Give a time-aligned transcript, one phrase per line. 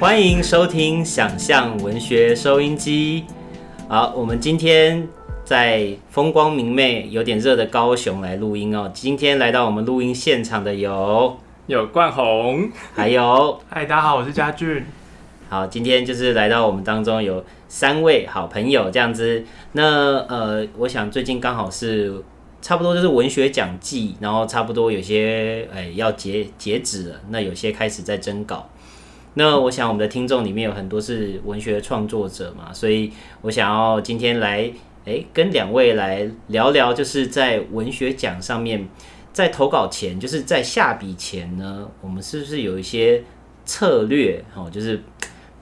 [0.00, 3.26] 欢迎收听想象文学收音机。
[3.86, 5.06] 好，我们今天
[5.44, 8.90] 在风光明媚、有点热的高雄来录音哦。
[8.94, 14.86] 今天来到我们录音现场的有有冠宏，还有嗨，大家好，我是嘉俊。
[15.50, 19.44] 好，今天就是来到我们当中有三位好朋友这样子。
[19.72, 22.24] 那呃，我想最近刚好是
[22.62, 28.66] 差不多就是文学奖季，然后差不多有些哎要截截止了，那有些开始在征稿。
[29.34, 33.12] 那我想我们的听众里面有很多是文学创作者嘛，所以
[33.42, 34.70] 我想要今天来
[35.06, 38.88] 哎跟两位来聊聊，就是在文学奖上面，
[39.32, 43.22] 在投稿前，就是在下笔前呢，我们是不是有一些
[43.64, 45.00] 策略哦，就是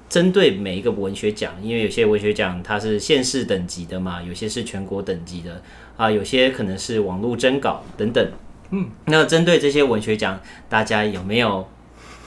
[0.09, 5.61] 针对每一个文学奖，因为有些文学奖它是县市等级的嘛，有些是全国等级的
[5.99, 8.27] 啊，有些可能是网络征稿等等。
[8.71, 11.69] 嗯，那针对这些文学奖，大家有没有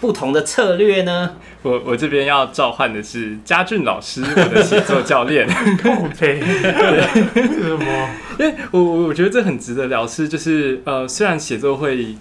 [0.01, 1.37] 不同的策略呢？
[1.61, 5.47] 我我这边要召唤的是嘉俊老师，我的写作教练。
[5.47, 8.09] 靠背，什么？
[8.39, 12.15] 因为我我我觉得这很值得聊，是就是呃，虽然写作会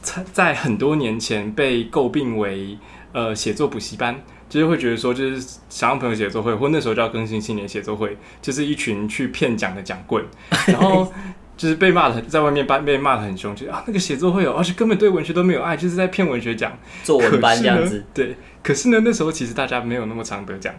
[0.00, 2.78] 在在很多年前被诟病为
[3.12, 4.16] 呃写作补习班，
[4.48, 10.24] 就是会觉得说就是想让朋友写作会，或那时候叫更新青年写作会，就是一群去骗奖的奖棍，
[10.68, 11.12] 然后
[11.56, 16.76] 就是被骂的在外面班被骂的很凶，就啊那个写作会有，而且根本对文学都没有爱，就是在骗文学奖。
[17.02, 18.36] 作文班这样子对。
[18.62, 20.74] 可是呢，那时候其实大家没有那么常得奖，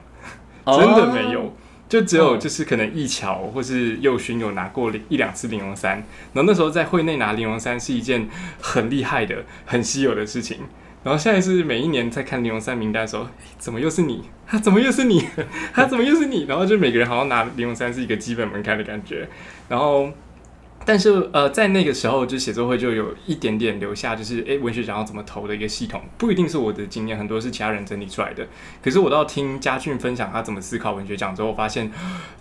[0.66, 1.56] 哦真的没有，
[1.88, 5.94] 就只有哦就是可能一桥或是佑勋有拿过一两次玲珑三，
[6.34, 8.28] 然后那时候在会内拿玲珑三是一件
[8.62, 10.58] 很厉害的、很稀有的事情。
[11.04, 13.26] 然后现在是每一年在看玲珑三名单的时候，
[13.58, 14.24] 怎么又是你？
[14.46, 15.26] 他怎么又是你？
[15.74, 16.44] 他 怎么又是你？
[16.44, 19.30] 然后就每个人好像拿玲珑三是一个基本门槛的感觉。
[19.70, 20.10] 然后，
[20.88, 28.48] 但是呃，在那个时候，就写作会就有一点点留下，就是诶文学奖要怎么投的一个系统，不一定是我的经验，很多是其他人整理出来的。
[28.82, 31.92] 可是我到听嘉俊分享他怎么思考文学奖之后，发现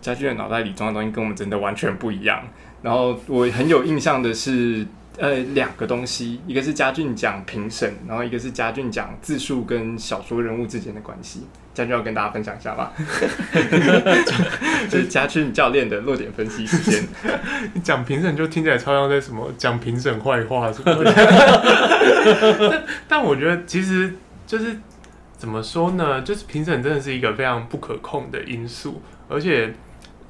[0.01, 2.41] 嘉俊的脑袋里装的东西跟我们真的完全不一样。
[2.83, 4.87] 然后我很有印象的是，
[5.19, 11.47] 呃，两个东西，一个是嘉俊讲评审，然后一个是嘉俊讲字数跟小说人物之间的关系。
[11.73, 12.93] 嘉俊要跟大家分享一下吧？
[14.89, 17.05] 就是嘉俊教练的落点分析时间。
[17.75, 21.13] 你讲评审就听起来超像在什么讲评审坏话什么的。
[22.71, 24.15] 但但我觉得其实
[24.47, 24.79] 就是
[25.37, 26.23] 怎么说呢？
[26.23, 29.75] 就是评审真的是一个非常不可控的因素，而且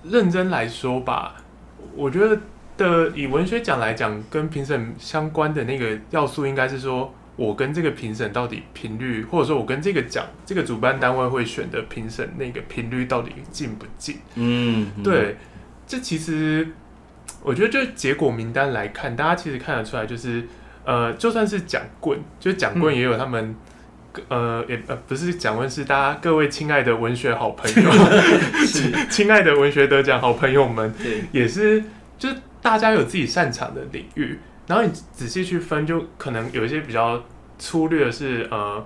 [0.03, 1.37] 认真来说吧，
[1.95, 2.37] 我觉得
[2.77, 7.15] 的以文学奖来讲，跟评审相关的那个要素应该是说。
[7.37, 14.17] 我跟这个评审到底频率，或者说我跟这个奖这个主办单位会选的评审那个频率到底近不近？
[14.37, 15.37] 嗯，嗯，对，
[15.87, 16.67] 这其实
[17.43, 20.49] 我觉得就结果名单来看，大家其实看得出来，就是
[20.87, 23.55] 呃，就算是奖棍，就是奖棍也有他们。
[24.31, 27.91] 呃，也呃不是奖棍，是大家各位亲爱的文学好朋友，
[29.11, 31.85] 亲爱的文学得奖好朋友们，对，也是，
[32.19, 37.23] 就是大家有自己擅长的领域，然后你仔细去分，就可能有一些比较
[37.61, 38.85] 粗略的是呃，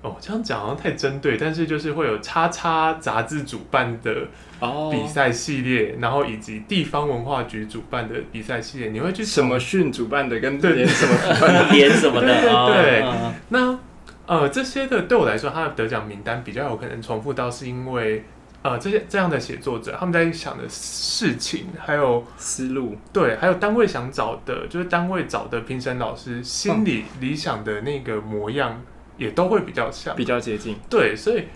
[0.00, 4.26] 哦，这样讲好像太针对，但是就是会有叉叉杂志主办的
[4.58, 4.90] 哦。
[4.90, 10.72] 比赛系列，然后以及地方文化局主办的比赛系列，你会去什么训主办的跟对。
[10.72, 11.76] 连什么主办的？
[11.76, 12.28] 演什么的，
[12.72, 13.04] 对。
[13.50, 13.78] 那
[14.24, 18.24] 呃，这些的对我来说，它的得奖名单比较有可能重复到，是因为
[18.62, 28.80] 呃，这些这样的写作者他们在想的事情，还有思路对，还有单位想找的，就是单位找的评审老师心里理想的那个模样，
[29.16, 30.14] 也都会比较像。
[30.14, 30.76] 比较接近。
[30.88, 31.46] 对，所以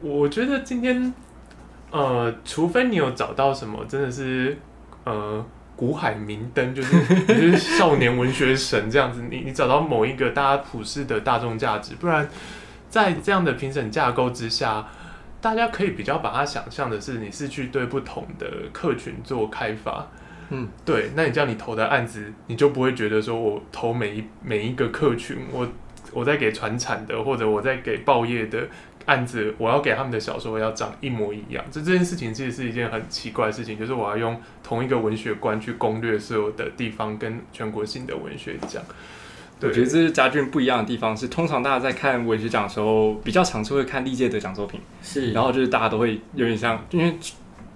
[0.00, 1.12] 我觉得今天，
[1.90, 4.56] 呃，除非你有找到什么真的是
[5.04, 5.44] 呃
[5.76, 6.96] 古海明灯，就是
[7.28, 12.26] 你就是少年文学神这样子，你你找到某一个大家普世的大众价值，不然
[12.88, 14.86] 在这样的评审架构之下。
[15.46, 20.04] 大家可以比较把它想象的是，你是去对不同的客群做开发，
[20.50, 25.68] 嗯，对，那你这样你投的案子，你就不会觉得说我投每一每一个客群，我
[26.12, 28.66] 我在给传产的或者我在给报业的
[29.04, 31.64] 案子，我要给他们的小说要长一模一样。
[31.70, 38.82] 这这件事情其实是一件很奇怪的事情，就是我要用同一个文学观去攻略所有的地方跟全国性的文学奖。
[39.62, 47.16] 我觉得这是家俊不一样的地方，是通常大家在看文学奖的时候，比较常是会看历届得奖作品，是，然后就是大家都会有点像，因为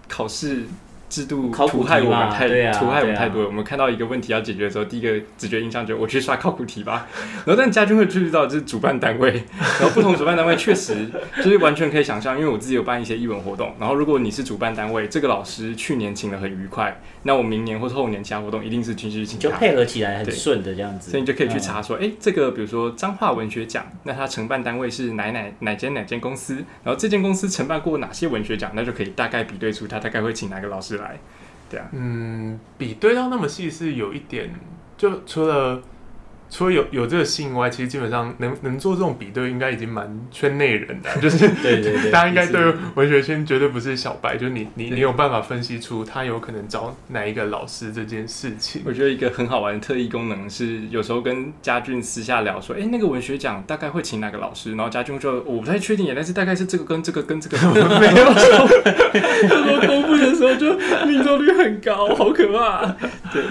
[0.09, 0.67] 考试
[1.11, 3.49] 制度考古毒害我们太对啊毒害我们太多了。
[3.49, 7.09] 我们看到一个问题要解决的时候，第一个直觉印象就是我去刷考古题吧。
[7.45, 9.31] 然后但家军会注意到就是主办单位，
[9.79, 19.43] 然后不同主办单位确实就是完全可以想象，因为我自己有办一些艺文活动，然后如果你是主办单位，这个老师去年请的很愉快，那我明年或者后年其他活动一定是继续请他。
[19.43, 26.55] 就配合起来很对顺的这样子，所以你就可以去嗯查说，哎、这个比如说彰化文学奖，那它承办单位是哪哪哪间哪间公司，
[26.85, 31.19] 然后这间公司承办过哪些文学奖，那就可以大概比对出他大概会请哪个老师来。
[31.69, 34.51] 对啊，嗯，比对到那么细是有一点，
[34.97, 35.81] 就除了
[36.51, 48.83] 除了有有这个性以外，其实基本上能能做这种比对，应该已经蛮圈内人的， 就是对对对， 大家应该就是对文学圈绝对不是小白，就是你你你有办法分析出他有可能找哪一个老师这件事情。
[48.85, 57.57] 我觉得一个很好玩的特异功能是，有时候跟家俊私下聊说，哎、那个文学奖大概会请哪个老师，然后家俊就我不太确定耶，但是大概是这个跟这个跟这个
[58.01, 58.69] 没有错。
[59.49, 60.77] 他说公布的时候就
[61.07, 62.87] 命中率很高，好可怕。
[63.33, 63.43] 对，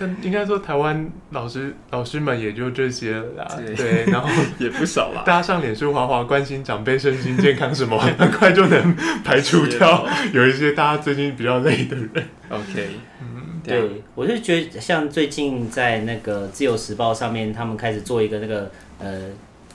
[0.00, 3.74] 但应该说台湾老师老师们也就这些了啦，对。
[3.74, 5.22] 对，然后 也不少啦。
[5.26, 12.10] 大家上脸书滑滑关心长辈身心健康什么， 很快就能排除掉有一些大家最近比较累的人。
[12.48, 12.88] OK，
[13.20, 14.02] 嗯，对。
[14.14, 19.26] 我就觉得像最近在那个《自由时报》上面，他们开始做一个那个呃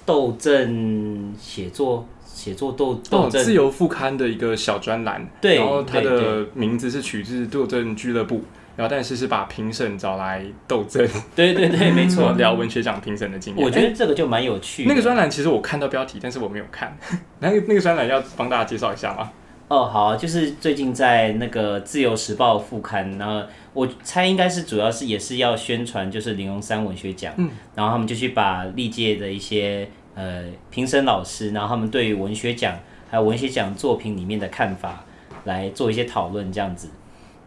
[0.05, 8.43] 斗阵写作写作斗斗哦，阵自由副刊的一个小专栏，对然后它的名字是取自斗争俱乐部，
[8.75, 12.33] 然后但是是把评审找来斗争， 对对对，没错。
[12.33, 13.65] 聊文学奖评审的经验。
[13.65, 14.89] 我觉得这个就蛮有趣的。
[14.89, 16.97] 那个专栏其实我看到标题，但是我没有看。
[17.39, 19.31] 那个那个专栏要帮大家介绍一下吗？
[19.67, 23.41] 哦，好啊，就是最近在那个《自由时报》副刊，然后
[23.73, 32.77] 我猜应该是主要是也是要宣传，就是玲珑山文学奖，嗯，然后他们就去把历届的一些呃评审老师，然后他们对于文学奖
[33.09, 35.03] 还有文学奖作品里面的看法
[35.45, 36.89] 来做一些讨论，这样子。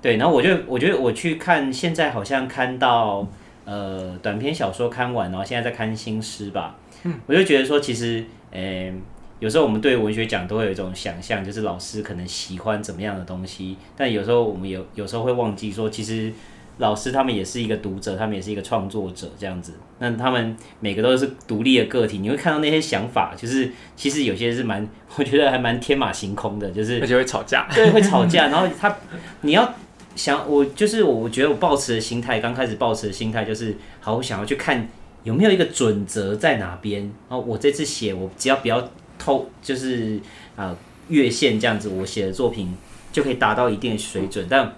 [0.00, 3.26] 对，然后我就我觉得我去看，现在好像看到
[3.64, 8.92] 呃短篇小说看完，然后现在在看新诗吧，嗯，我就觉得说其实，呃，
[9.40, 16.32] 有时候我们对文学奖都会有一种想象，就是老师可能喜欢怎么样的东西，但有时候我们有有时候会忘记说，其实
[16.78, 19.74] 老师他们也是一个读者，他们也是一个创作者这样子。
[19.98, 27.66] 那他们每个都是独立的个体，你会看到那些想法，就是其实有些是蛮， 我觉得还蛮天马行空的，就是而且会吵架。
[27.74, 28.46] 对，会吵架。
[28.46, 28.96] 然后他，
[29.40, 29.74] 你要
[30.18, 34.88] 想，我就是我，我觉得我抱持的心态，刚开始抱持的心态就是，好，我想要去看
[35.22, 37.02] 有没有一个准则在哪边。
[37.02, 40.16] 然后我这次写，我只要不要偷，就是
[40.56, 40.78] 啊、呃
[41.08, 42.76] 越线这样子，我写的作品
[43.12, 44.46] 就可以达到一定的水准。
[44.50, 44.74] 但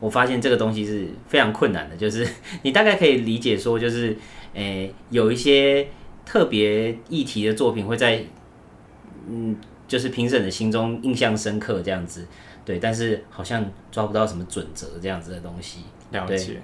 [0.00, 2.28] 我发现这个东西是非常困难的，就是
[2.62, 4.16] 你大概可以理解说，就是
[4.52, 5.86] 诶、有一些
[6.26, 8.24] 特别议题的作品会在
[9.28, 9.56] 嗯，
[9.86, 12.26] 就是评审的心中印象深刻这样子，
[12.70, 15.80] 对，但是好像抓不到什么准则这样子的东西。
[16.12, 16.62] 了解。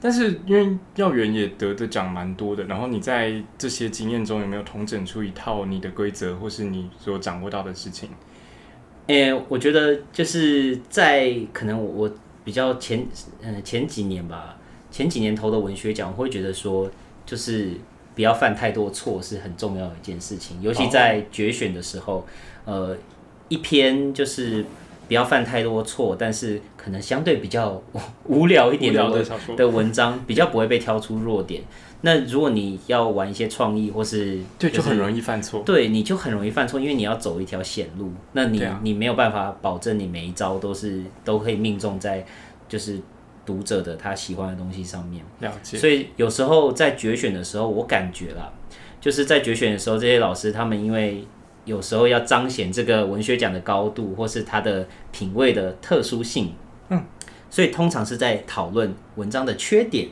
[0.00, 8.10] 但是因为耀元也得的奖蛮多的，然后你在这些经验中有没有统整出一套你的规则，或是你所掌握到的事情？
[9.06, 12.14] 诶、我觉得就是在可能我我
[12.44, 13.08] 比较前
[13.40, 14.58] 嗯前几年吧，
[14.90, 16.88] 前几年投的文学奖，我会觉得说
[17.24, 17.70] 就是
[18.14, 22.24] 不要犯太多错是很重要的一件事情，尤其在决选的时候，
[22.66, 22.96] 呃，
[23.48, 24.64] 一篇就是
[25.08, 27.82] 不要犯太多错，但是可能相对比较
[28.28, 31.62] 无聊一点的文的，的文章，比较不会被挑出弱点。
[32.02, 35.62] 那如果你要玩一些创意或是对，就很容易犯错。
[35.66, 42.24] 对，你就很容易犯错，因为你要走一条险路，那你、啊你没有办法保证你每一招都是都可以命中在
[42.68, 43.00] 就是
[43.44, 45.24] 读者的他喜欢的东西上面。
[45.40, 45.76] 了解。
[45.76, 48.52] 所以有时候在决选的时候，我感觉啦，
[49.00, 51.24] 就是在决选的时候，这些老师他们因为
[51.68, 56.52] 有时候要彰显这个文学奖的高度，或是它的品味的特殊性，
[56.88, 57.04] 嗯，
[57.50, 60.08] 所以通常是在讨论文章的缺点，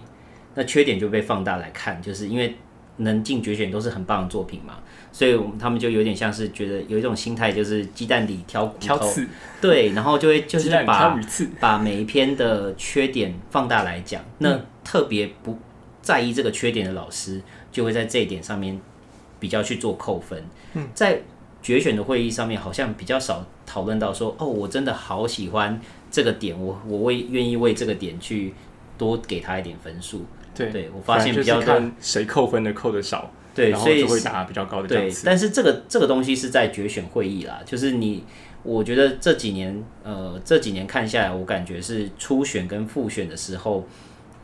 [0.54, 2.54] 那缺点就被放大来看，就是因为
[2.98, 4.74] 能进决选都是很棒的作品嘛，
[5.12, 9.12] 所以我们他们就有点像是觉得有一种心态，就是鸡蛋里挑骨头，
[9.60, 11.18] 对，然后就会就是把。
[11.60, 15.58] 把每一篇的缺点放大来讲，那特别不
[16.00, 17.40] 在意这个缺点的老师，
[17.72, 18.80] 就会在这一点上面
[19.38, 20.42] 比较去做扣分。
[20.74, 21.20] 嗯，在
[21.66, 25.80] 决选的会议上面，好像比较少讨论到说，哦，我真的好喜欢
[26.12, 28.54] 这个点，我我为愿意为这个点去
[28.96, 30.24] 多给他一点分数。
[30.54, 35.12] 对对我发现比较看谁扣分的扣的少，对，然后所以就会打比较高的对。
[35.24, 38.22] 但是这个这个东西是在决选会议啦，就是你，
[38.62, 43.84] 我觉得这几年，呃，这几年看下来，我感觉是初选跟复选的时候，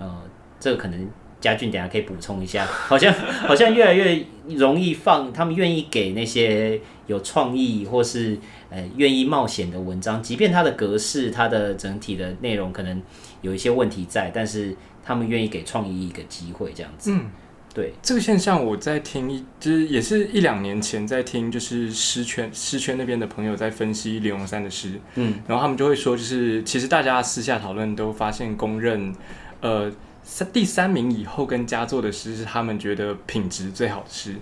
[0.00, 0.22] 呃，
[0.58, 1.08] 这个可能
[1.40, 8.38] 嘉俊等下可以补充一下，好像好像越来越容易放，他们愿意给那些有创意或是
[8.70, 13.02] 呃愿意冒险的文章，即便它的格式、它的整体的内容可能
[13.40, 17.10] 有一些问题在，但是他们愿意给创意一个机会，这样子。
[17.12, 17.30] 嗯，
[17.74, 29.14] 对，这个现象我在听一，就是也是一两年前在听，就是诗圈诗圈那边的朋友在分析李荣山的诗，嗯，然后他们就会说，就是其实大家私下讨论都发现公认，
[29.60, 29.90] 呃，
[30.22, 34.36] 三第三名以后跟佳作的诗是他们觉得品质最好的诗，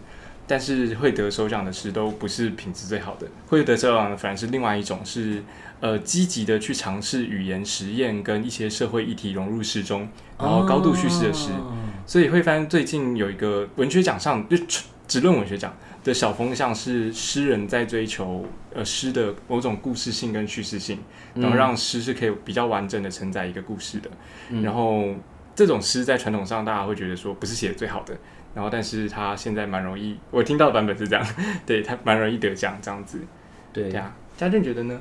[0.51, 5.45] 但是会得首奖的诗都不是品质最好的，会得首奖的反而是另外一种是
[5.79, 11.51] 呃积极的去尝试语言实验跟一些社会议题融入诗中，然后高度叙事的诗。
[11.53, 11.77] 哦
[12.07, 14.57] 所以会发现最近有一个文学奖上就
[15.07, 20.99] 只论文学奖的小风向是诗人在追求呃诗的某种故事性跟叙事性，
[21.35, 24.11] 然后让诗是可以比较完整的承载一个故事的。
[24.49, 25.15] 嗯然后
[25.55, 28.17] 这种诗在传统上大家会觉得说不是写的最好的，
[28.55, 31.27] 然后但是他现在蛮容易，我听到的版本是这样，
[31.65, 33.21] 对他蛮容易得奖这样子。
[33.73, 35.01] 对呀啊，家俊觉得呢？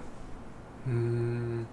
[0.85, 1.65] 嗯，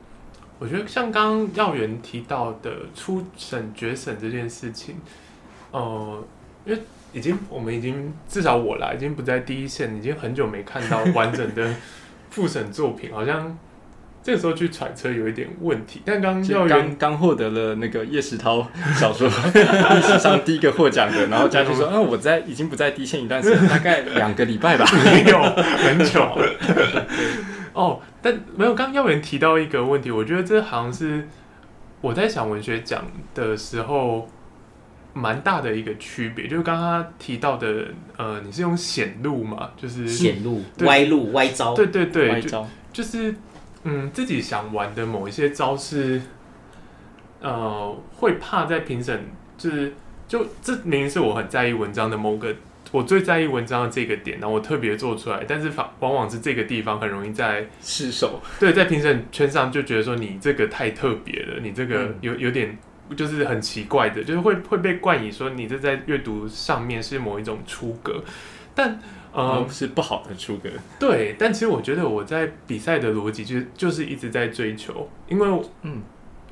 [0.59, 4.97] 我觉得像刚刚耀元提到的初审决审这件事情，
[5.71, 6.25] 呃，
[6.65, 11.75] 因为已经我们已经至少我啦，已经不在第一线，已经很久没看到完整的
[12.31, 13.57] 复审作品，好像
[14.27, 16.03] 这个时候去揣测有一点问题。
[16.05, 18.67] 但刚刚刚刚获得了那个叶石涛
[18.99, 24.85] 小说 历史上第一个获奖的，然后家俊说，嗯，我在已经不在第一线一段时间，大概两个礼拜吧。
[25.05, 27.07] 没有很久了。
[27.73, 28.75] 哦，但没有。
[28.75, 31.29] 刚刚耀元提到一个问题，我觉得这好像是
[32.01, 34.29] 我在想文学奖的时候
[35.13, 37.85] 蛮大的一个区别，就是刚刚提到的，
[38.17, 43.33] 呃，你是用显露嘛，就是显露、歪路、歪招，对对对，歪招就是
[43.89, 46.21] 嗯，自己想玩的某一些招式，
[47.41, 49.25] 呃，会怕在评审，
[49.57, 49.95] 就是
[50.29, 52.55] 就这明明是我很在意文章的某个，
[52.91, 62.77] 我最在意文章的这个点，然后我特别做出来，但是反往往是这个地方很容易在失手，对在评审圈上就觉得说你这个太特别了，你这个嗯有有点。
[63.17, 68.21] 就是很奇怪的，就是会会被冠以说你这在阅读上面是某一种出格，
[68.75, 68.99] 但
[69.37, 70.71] 呃，嗯，是不好的出格。
[70.99, 75.47] 对，但其实我觉得我在比赛的逻辑就是就是一直在追求，因为
[75.83, 76.03] 嗯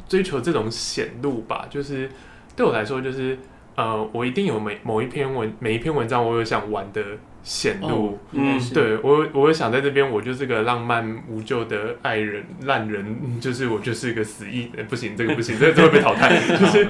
[0.06, 2.10] 追求这种显露吧，就是
[2.54, 3.38] 对我来说就是
[3.74, 7.02] 呃，我一定有每某一篇文每一篇文章我有想玩的
[7.42, 8.18] 显露。
[8.32, 16.38] 应该是，对我，我有想在这边，我就是个浪漫无救的爱人烂人，嗯 就是我就是个死意，呃不行，这个不行，这个这个会被淘汰。
[16.56, 16.86] 就是，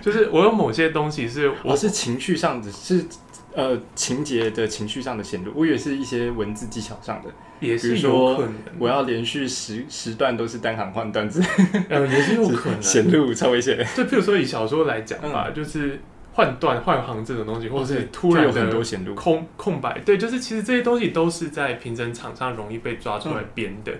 [0.00, 3.04] 就是我有某些东西是我我是情绪上的，是
[3.54, 7.30] 呃情节的情绪上的显露，我以为是一些文字技巧上的，
[7.60, 11.42] 也是比如说有可能，我要连续十十段都是单行换段子，
[11.88, 12.82] 呃也是有可能。
[12.82, 16.00] 显露超危险，就譬如说以小说来讲吧，就是
[16.32, 23.92] 换段换行这种东西，或者是突然就有很多显露，空空白，对，就是其实这些东西都是在平整场上容易被抓出来编的。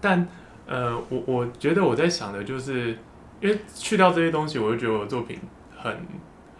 [0.00, 0.26] 但
[0.66, 2.96] 呃，我我觉得我在想的就是，
[3.40, 5.38] 因为去掉这些东西，我就觉得我的作品
[5.76, 5.92] 很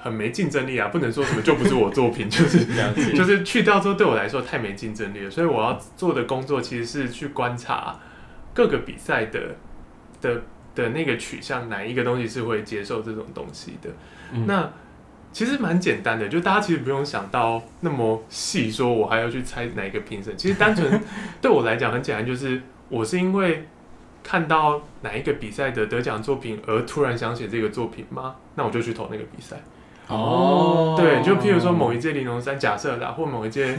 [0.02, 7.96] 很没竞争力啊， 不能说什么就不是我作品， 就是这样子，就是去掉之后对我来说太没竞争力了，所以我要做的工作其实是去观察
[8.52, 9.54] 各个比赛的
[10.20, 10.42] 的
[10.74, 13.88] 的那个取向，哪一个东西是会接受这种东西的。
[14.32, 14.70] 嗯那
[15.32, 20.36] 其实蛮简单的，就大家其实不用想到那么细，说我还要去猜哪一个评审。
[20.36, 21.00] 其实单纯
[21.40, 23.66] 对我来讲很简单，就是我是因为
[24.22, 28.36] 看到哪一个比赛的得奖作品而突然想写这个作品吗？
[28.56, 29.56] 那我就去投那个比赛。
[30.12, 33.76] 哦对，就譬如说某一届玲珑山假设啦，或某一届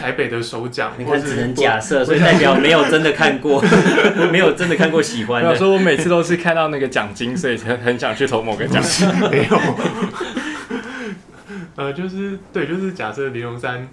[0.00, 3.62] 台北的首奖，你或是看只能假设，所以代表没有真的看过，
[4.32, 5.48] 没有真的看过喜欢的。
[5.48, 8.82] 我想说，我每次都是看到那个奖金，所以才很想去投某个奖。
[9.30, 9.60] 没有。
[11.76, 13.88] 呃，就是对，就是假设玲珑山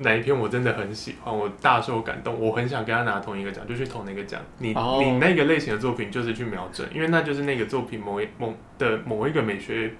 [0.00, 4.38] 哪一篇我真的很喜欢，我大受感动，我很想跟他拿同一个奖，就去投那个奖。
[4.58, 9.90] 你、哦你那个类型的作品就是去瞄准，因为那就是那个作品某一某的某一个美学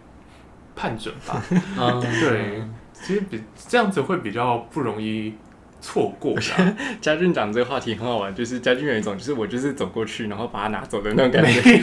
[0.76, 1.42] 判准吧。
[1.50, 5.34] 嗯对，其实比这样子会比较不容易
[5.80, 6.76] 错过啦。
[7.00, 11.80] 家俊讲这个话题很好玩，就是家俊有一种，就是我就是走过去，然后把它拿走的那种感觉。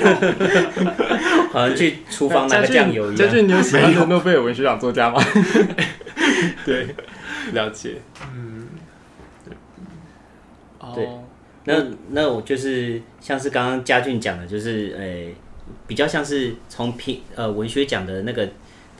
[1.51, 3.15] 好像去厨房拿个酱油一样。
[3.15, 5.21] 家俊，你有喜欢的诺贝尔文学奖作家吗？
[6.65, 6.87] 对，
[7.53, 8.01] 了解。
[8.33, 8.67] 嗯，
[10.95, 11.23] 对哦，
[11.65, 11.75] 那
[12.09, 15.33] 那我就是像是刚刚家俊讲的，就是呃、
[15.87, 18.49] 比较像是从评呃文学奖的那个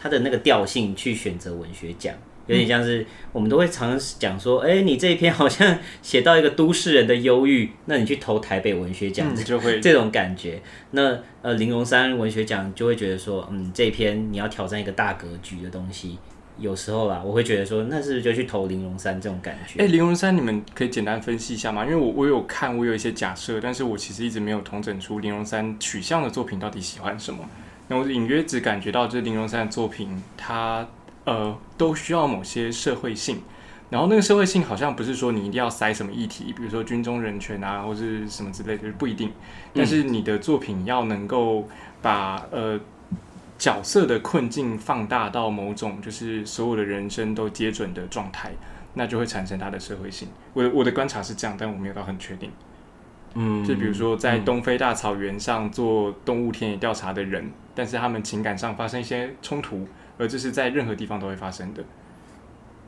[0.03, 2.13] 它的那个调性去选择文学奖，
[2.47, 10.61] 有点像是我们都会常讲说，哎、你这一篇好像写到一个都市人的忧郁，那你去投台北文学奖，嗯就会 这种感觉。
[10.91, 16.17] 那呃，玲珑山文学奖就会觉得说，嗯，这一篇你要挑战一个大格局的东西，
[16.59, 19.81] 有时候啦，我会觉得说，那是不是就去投玲珑山这种感觉？
[19.81, 21.85] 哎，玲珑山，你们可以简单分析一下吗？
[21.85, 27.39] 因为我我有看，我有一些假设，但是我其实一直没有统整出玲珑山取向的作品到底喜欢什么。
[27.87, 30.87] 那我隐约只感觉到，这林荣山的作品，它
[31.25, 33.41] 呃都需要某些社会性，
[33.89, 39.31] 然后那个社会性好像不是说你一定要塞什么议题，比如说军中人权啊，或是什么之类的，不一定。
[39.73, 41.67] 但是你的作品要能够
[42.01, 42.79] 把呃。
[43.55, 48.51] 角色的困境放大到某种，就是所有的人生都接准的状态，
[48.95, 50.27] 那就会产生它的社会性。
[50.53, 52.51] 我我的观察是这样，但我没有到很确定。
[53.35, 59.87] 嗯，就比如说在东非大草原上做动物田野调查的人，但是他们情感上发生一些冲突，
[60.17, 61.83] 而这是在任何地方都会发生的。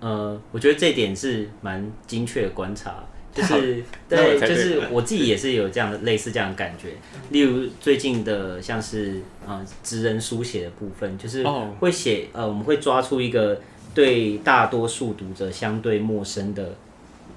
[0.01, 3.03] 呃，我觉得这点是蛮精确的观察。
[3.33, 6.91] 就是对，就是我自己也是有这样的类似这样的感觉。
[7.31, 11.43] 例如最近的像是啊，职人书写的部分，就是
[11.81, 13.59] 会写呃，我们会抓出一个
[13.93, 16.75] 对大多数读者相对陌生的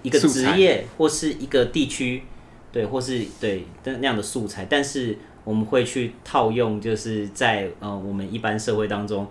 [0.04, 2.22] 一个职业或是一个地区，
[2.72, 9.26] 对，或是对那那样的素材，但是我们会去套用，就是在呃我们一般社会当中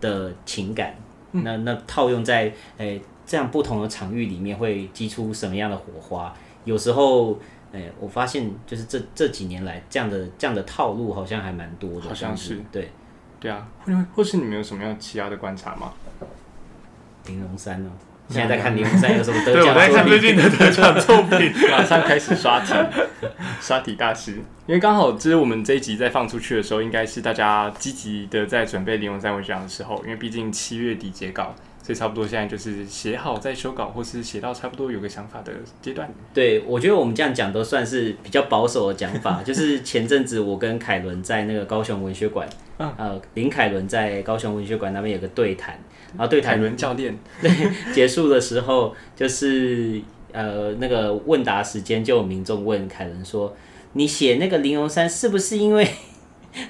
[0.00, 0.94] 的情感，
[1.32, 3.00] 那那套用在诶。
[3.26, 6.30] 这样不同的场域里面会激出什么样的火花？
[6.66, 7.38] 有时候，
[7.72, 12.02] 哎，我发现就是这这几年来这样的这样的套路好像还蛮多的。
[12.02, 12.92] 好像是对，
[13.40, 13.66] 对啊。
[13.86, 15.94] 或或是你们有什么样其他的观察吗？
[17.24, 17.90] 玲珑山呢？
[18.28, 19.74] 现在在看零五三有什么得奖？
[19.74, 22.72] 我在看最近的得奖作品， 马上开始刷题，
[23.60, 24.32] 刷题大师。
[24.66, 31.54] 因为刚好就是我们这一集在放出去的时候，应该是大家积极的在准备零五三文学奖的时候，因为毕竟七月底截稿。
[31.84, 36.10] 所以差不多现在就是写好再修稿，或是写到差不多有个想法的阶段。
[36.32, 39.42] 对，我觉得我们这样讲都算是比较保守的讲法。
[39.44, 42.48] 就是前阵子我跟凯伦在那个高雄文学馆，
[42.78, 45.78] 呃，林凯伦在高雄文学馆那边有个对谈，
[46.16, 47.50] 然后对谈凯伦教练对
[47.92, 50.00] 结束的时候，就是
[50.32, 53.54] 呃那个问答时间，就有民众问凯伦说
[53.92, 55.86] ：“你写那个玲珑山是不是因为？”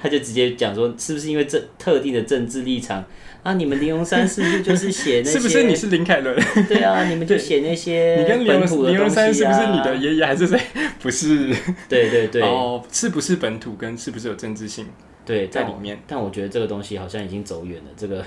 [0.02, 3.04] 他就直接讲说：“是不是因为这特定的政治立场？”
[3.44, 3.52] 啊！
[3.52, 5.32] 你们林荣山是不是就是写那些？
[5.32, 6.34] 是不是你是林凯伦？
[6.66, 8.16] 对啊，你们就写那些。
[8.18, 10.58] 你跟林林荣山是不是你的爷爷还是谁？
[10.99, 11.54] 不是。
[11.86, 12.40] 对对对。
[12.40, 14.86] 哦，是不是本土跟是不是有政治性？
[15.26, 16.00] 对，在里面。
[16.06, 17.90] 但我觉得这个东西好像已经走远了。
[17.94, 18.25] 这个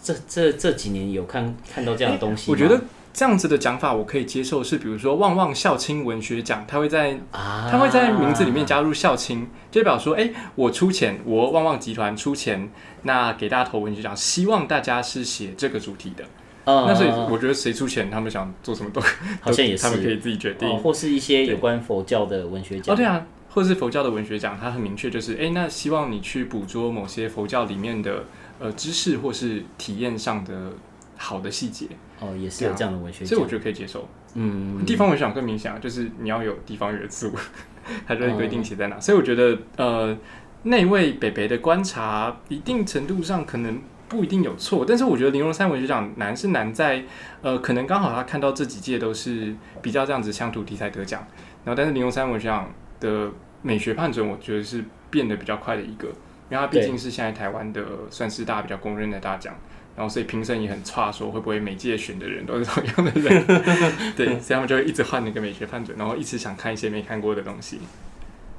[0.00, 2.48] 这这这几年有看看到这样的东西。
[2.48, 2.80] 我觉得
[3.16, 12.70] 这样子的讲法我可以接受，是比如说旺旺校青文学奖，他会在他会在名字里面加入校青，就代表说，哎，我出钱，我旺旺集团出钱。
[13.04, 16.24] 那给大家投文学奖，希望大家是写这个主题的。
[16.66, 19.00] 那所以我觉得谁出钱，他们想做什么都
[19.40, 22.94] 好像也是他们可以自己决定，或是一些有关佛教的文学奖。
[22.94, 28.24] 哦，对啊，或是佛教的文学奖，它很明确就是，哎，那希望你去捕捉某些佛教里面的
[28.58, 30.72] 呃知识或是体验上的
[31.16, 31.88] 好的细节。
[32.20, 34.08] 哦，也是有这样的文学奖，所以我觉得可以接受。
[34.34, 37.32] 嗯，地方文学奖更明显啊，就是你要有地方元素，
[38.06, 38.98] 它就会规定写在哪。
[39.00, 40.16] 所以我觉得呃。
[40.62, 47.04] 那位北北的观察，一定程度上可能不一定有错，但是我觉得玲珑三文学奖难是难在，
[47.40, 51.24] 呃，可能刚好他看到这几届都是比较这样子乡土题材得奖，
[51.64, 53.30] 然后但是玲珑三文学奖的
[53.62, 56.08] 美学判准，我觉得是变得比较快的一个，
[56.50, 59.54] 因为它毕竟是现在台湾的算是大家比较公认的大奖，
[59.96, 63.46] 然后所以评审也很差，说会不会每届选的人都是同样的人，
[64.14, 67.80] 对，所以他们就会一直换那个美学判准，然后一直想看一些没看过的东西，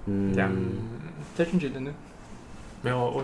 [0.08, 0.52] 嗯，这样。
[1.38, 1.94] 嘉俊觉得呢？
[2.82, 3.24] 没有我，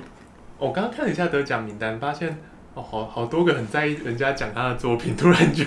[0.60, 2.38] 我刚刚看了一下得奖名单，发现。
[2.76, 5.64] 哦，好好多个很在意人家讲他的作品，突然就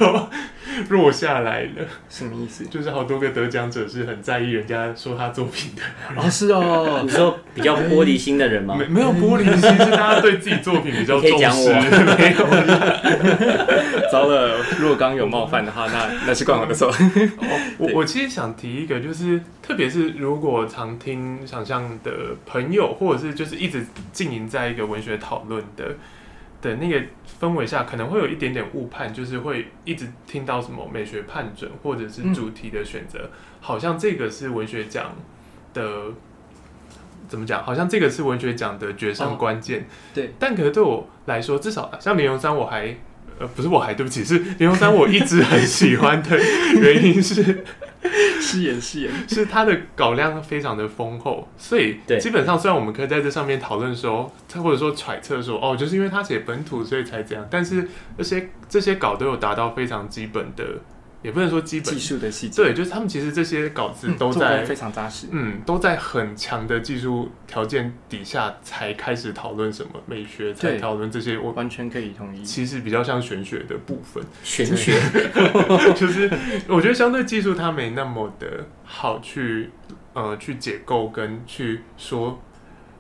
[0.89, 1.85] 弱下来了。
[2.09, 2.65] 什么意思？
[2.67, 5.83] 就是好多个得奖者是很在意人家说他作品的。
[6.21, 8.75] 哦，是哦， 你说比较玻璃心的人吗？
[8.77, 11.73] 没没有玻璃心，是大家对自己作品比较重视。
[12.19, 12.47] 没有。
[14.11, 16.93] 糟了，若刚有冒犯的话，那那是怪我的错。
[17.79, 22.11] 我我其实想提一个，就是特别是如果常听想象的
[22.45, 25.85] 朋友，或者是就是一直经营在一个文学讨论的。
[26.61, 27.03] 的那个
[27.41, 35.15] 氛围下，可能会有一点点误判，就是会一直听到什么美学判准，或者是主题的选择，好像这个是文学奖
[35.75, 36.13] 的
[37.29, 37.63] 怎么讲？
[37.63, 39.87] 好像这个是文学奖的决胜关键。
[40.15, 42.97] 对，但可能对我来说，至少像林荣山，我还。
[43.39, 46.39] 呃，不是我还对不起，是林荣山，我一直很喜欢的
[46.81, 47.63] 原因是，
[48.47, 60.65] 饰演饰演 是他的稿量非常的丰厚，所以基本上虽然我们可以在这上面讨论说，他或者说揣测说，哦，就是因为他写本土所以才这样，但是这些这些稿都有达到非常基本的
[61.23, 61.95] 也不能说基本。
[61.95, 65.27] 技，术的细节，对，就是他们其实这些稿子嗯都在非常扎实。
[65.31, 72.45] 嗯，都在很强的技术条件底下才开始讨论什么美学，才对讨论这些我完全可以同意。
[72.45, 75.01] 其实比较像玄学的部分，玄学，
[75.97, 76.31] 就是
[76.69, 79.71] 我觉得相对技术它没那么的好去
[80.13, 82.41] 呃去解构跟去说，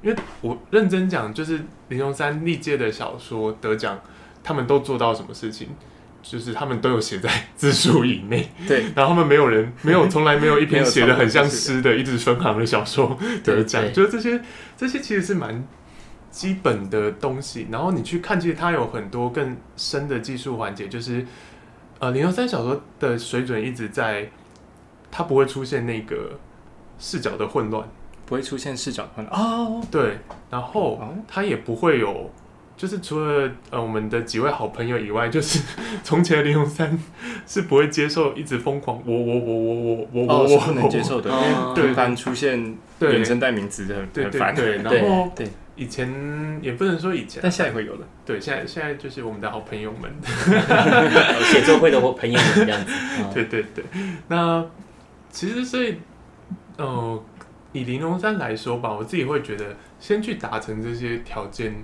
[0.02, 4.00] 因为我认真讲，就是林荣三历届的小说得奖，
[4.42, 5.68] 他们都做到什么事情？
[6.28, 14.40] 就是他们都有写在字数以内，对，然后他们没有人没有从来没有一篇写的很像诗的一直分行的小说得奖，就是这些
[14.76, 15.64] 这些其实是蛮
[16.30, 17.68] 基本的东西。
[17.70, 21.24] 然后你去看，其实它有很多更深的技术环节，就是
[22.00, 24.28] 呃，零六三小说的水准一直在，
[25.12, 26.38] 它不会出现那个
[26.98, 27.88] 视角的混乱，
[28.24, 29.80] 不会出现视角混乱哦。
[29.92, 30.18] 对，
[30.50, 32.32] 然后哦它也不会有。
[32.76, 35.60] 就是除了呃我们的几位好朋友以外，就是
[36.04, 36.98] 从前的林永三
[37.46, 44.54] 是不会接受一直疯狂我我我我我我我我不能接受的，因哦为频繁出现对原声代名词很对很烦。
[44.54, 48.06] 对对，对 然后对，以前也不能说以前啊，但现在会有了。
[48.24, 50.10] 对现在现在就是我们的好朋友们，
[51.44, 52.92] 写作会的朋友们这样子。
[53.20, 53.84] 嗯 对对对。
[54.28, 54.64] 那
[55.30, 55.96] 其实所以，
[56.76, 57.22] 呃，
[57.72, 59.64] 以玲珑山来说吧，我自己会觉得，
[60.00, 61.74] 先去达成这些条件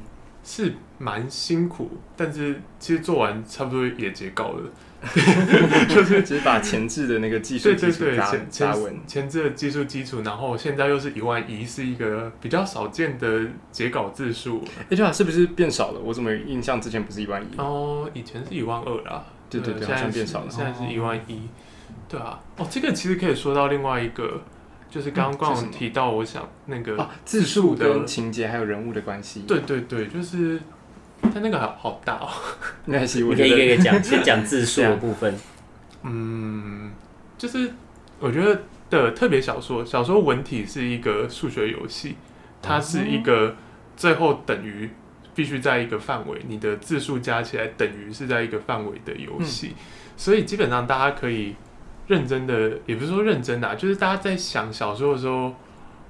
[0.45, 4.71] 是蛮辛苦，但是其实做完差不多也结稿了。
[5.89, 9.01] 就是只是把前置的那个技术基础扎前前扎稳。
[9.05, 13.41] 前置的技术基础，然后现在又是一万一，是一个比较少见的
[13.73, 14.63] 结稿字数。
[14.89, 15.99] 哎，对啊，是不是变少了？
[15.99, 17.57] 我怎么印象之前不是一万一？
[17.57, 21.49] 哦，以前是一万二啦，对对对现在变少了现在是一万一，
[22.09, 24.41] 对啊，哦，这个其实可以说到另外一个，
[24.93, 30.61] 就是刚刚刚提到，我想那个，啊，字数跟情节还有人物的关系。，对对对，就是
[31.23, 32.29] 它那个好好大哦，
[32.85, 35.35] 没关系，你可以一个一个讲，先讲字数的部分。
[36.05, 36.91] 嗯，
[37.39, 37.73] 就是
[38.21, 42.17] 我觉得的特别小说，小说文体是一个数学游戏，
[42.61, 43.57] 它是一个
[43.97, 44.91] 最后等于
[45.35, 49.75] 必须在一个范围，你的字数加起来等于是在一个范围的游戏，
[50.19, 51.55] 所以基本上大家可以
[52.13, 55.55] 认真的，也不是说认真的、啊，就是大家在想小说的时候，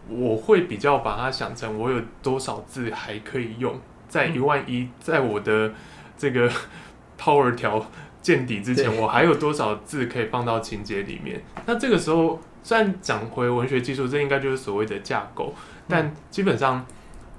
[0.08, 5.72] 我会比较把它想成我有多少字还可以用，在一万一，在我的
[6.18, 6.50] 这个
[7.16, 7.86] power 条
[8.20, 11.40] 见底之前，我还有多少字可以放到情节里面？
[11.66, 15.54] 那这个时候，虽然讲回文学技术，这应该就是所谓的架构，
[15.86, 16.84] 但基本上，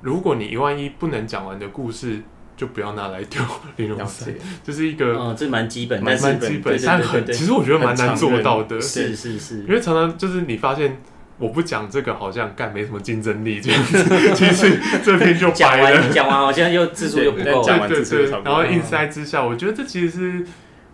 [0.01, 2.23] 如果你一万一不能讲完的故事，
[2.63, 3.41] 就不要拿来丢
[3.75, 11.01] 玲 了珑三解，，这是一个嗯，这蛮基本，蛮蛮基本，但很，其实我觉得蛮难做到的，是是是因，为常常就是你发现。
[11.39, 14.03] 我不讲这个好像干没什么竞争力这样子，
[14.35, 15.99] 其实这篇就讲白了。
[15.99, 17.79] 完讲完好像又字数又不够对讲。
[17.79, 20.45] 完然后硬塞之下，我觉得这其实是，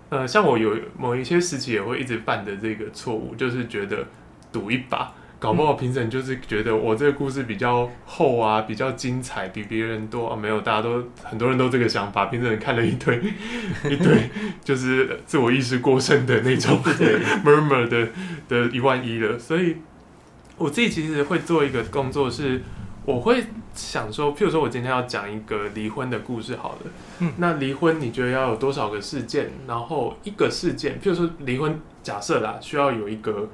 [0.07, 4.07] 呃，像我有某一些时期也会一直犯的这个错误，就是觉得
[4.51, 13.17] 赌一把，搞不好评审就是觉得我这个故事比较厚啊，比较精彩，比别人多啊，没有，大家都很多人都这个想法，评审看了一堆
[13.89, 14.29] 一堆，
[14.63, 16.77] 就是自我意识过剩的那种
[17.45, 18.09] murmur 的
[18.47, 19.77] 的一万一了，所以
[20.57, 22.61] 我自己其实会做一个工作是。
[23.05, 29.49] 我会想说，譬如说我今天要讲一个离婚的故事，好了，嗯那离婚你觉得要有多少个事件？
[29.65, 33.49] 然后一个事件，譬如说离婚，假设啦，需要有一个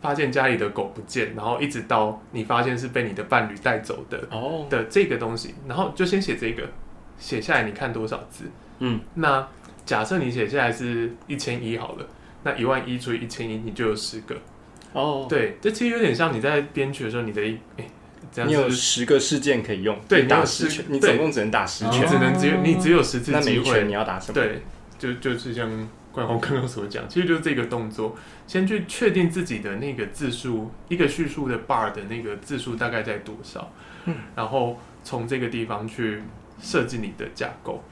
[0.00, 6.62] 发现家里的狗不见，然后一直到你发现是被你的伴侣带走的哦，的这个东西，然后就先写这个，
[7.18, 8.44] 写下来，你看多少字？
[8.78, 9.46] 嗯，那
[9.84, 12.06] 假设你写下来是一千一好了，
[12.44, 14.36] 那一万一除以一千一，你就有十个。
[14.92, 17.84] 哦，对，这其实有点像你在编曲的时候，你的一哎、
[18.32, 24.34] 这样你有十个事件可以用，对你打十十拳，你总共只能打十哦拳，你只能只有你只有十次机会那每一拳你，要打什么？
[24.34, 24.62] 对，
[24.98, 25.68] 就就是像
[26.18, 28.16] 冠宏刚刚所讲，其实就是这个动作，
[28.48, 33.70] 先去确定自己的那个字数，一个叙述的 bar 的那个字数大概在多少，
[34.06, 36.20] 嗯然后从这个地方去
[36.60, 37.84] 设计你的架构。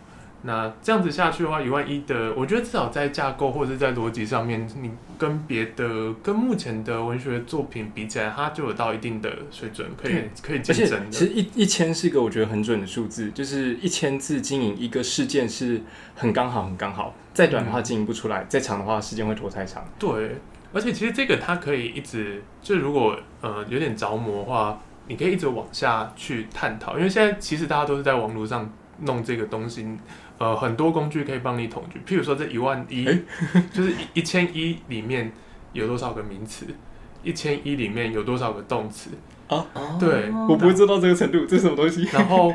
[0.47, 11.11] 那这样子下去的话，一万一的，我觉得至少在架构或者是在逻辑上面，你跟别的、跟目前的文学作品比起来，它就有到一定的水准，可以可以竞争的。
[11.11, 15.83] 其实一一千是一个我觉得很准的数字，就是一千字经营一个事件是
[16.15, 19.85] 很刚好很刚好，再短的话经营不出来，再长的话时间会拖太长。
[19.99, 20.37] 对，
[20.73, 29.87] 而且其实这个它可以一直，就如果呃有点着魔的话，你可以一直往下去探讨，因为现在其实大家都是在网络上弄这个东西，
[30.38, 33.22] 呃，很多工具可以帮你统计，譬如说这一万一，诶
[33.72, 35.33] 就是一一千一里面
[35.72, 36.66] 有多少个名词，
[37.22, 39.11] 一千一里面有多少个动词，
[39.49, 39.64] 啊
[39.99, 42.05] 对我不会做到这个程度，这是什么东西？
[42.12, 42.53] 然后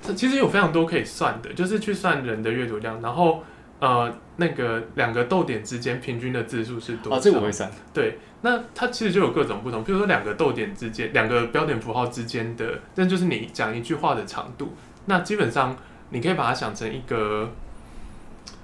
[0.00, 3.42] 这其实有非常多可以算的，就是去算人的阅读量，然后
[3.80, 7.16] 呃那个两个逗点之间平均的字数是多少？
[7.16, 7.70] 啊，这个我会算。
[7.92, 14.72] 对，那它其实就有各种不同，比如说两个逗点之间，两个标点符号之间的，那就是你讲一句话的长度。
[15.06, 15.76] 那基本上
[16.10, 17.50] 你可以把它想成一个，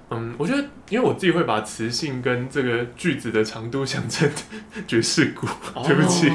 [0.09, 4.29] 嗯，我觉得因为我自己会把词性跟这个句子的长度想成
[4.87, 5.47] 爵士鼓，
[5.83, 6.29] 对不起，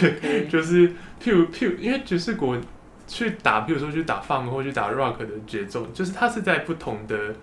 [0.00, 0.88] 对 就是
[1.22, 2.56] 譬如譬如，因为爵士鼓
[3.06, 7.34] 去打，譬如说去打 funk 或去打 rock 的节奏，就是它是在不同的